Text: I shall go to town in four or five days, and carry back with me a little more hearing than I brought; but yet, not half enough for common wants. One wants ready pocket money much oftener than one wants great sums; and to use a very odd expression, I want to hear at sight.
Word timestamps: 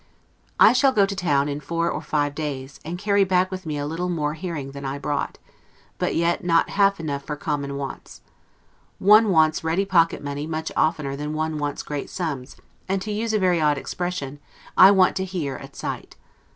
I 0.59 0.73
shall 0.73 0.93
go 0.93 1.05
to 1.05 1.15
town 1.15 1.47
in 1.47 1.59
four 1.59 1.87
or 1.91 2.01
five 2.01 2.33
days, 2.33 2.79
and 2.83 2.97
carry 2.97 3.23
back 3.23 3.51
with 3.51 3.67
me 3.67 3.77
a 3.77 3.85
little 3.85 4.09
more 4.09 4.33
hearing 4.33 4.71
than 4.71 4.83
I 4.83 4.97
brought; 4.97 5.37
but 5.99 6.15
yet, 6.15 6.43
not 6.43 6.71
half 6.71 6.99
enough 6.99 7.23
for 7.23 7.35
common 7.35 7.77
wants. 7.77 8.21
One 8.97 9.29
wants 9.29 9.63
ready 9.63 9.85
pocket 9.85 10.23
money 10.23 10.47
much 10.47 10.71
oftener 10.75 11.15
than 11.15 11.35
one 11.35 11.59
wants 11.59 11.83
great 11.83 12.09
sums; 12.09 12.55
and 12.89 12.99
to 13.03 13.11
use 13.11 13.31
a 13.31 13.37
very 13.37 13.61
odd 13.61 13.77
expression, 13.77 14.39
I 14.75 14.89
want 14.89 15.15
to 15.17 15.23
hear 15.23 15.57
at 15.57 15.75
sight. 15.75 16.15